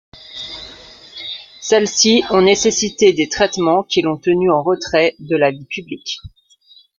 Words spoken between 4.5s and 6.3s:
retrait de la vie publique.